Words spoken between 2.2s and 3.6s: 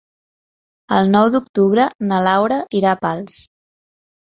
Laura irà a Pals.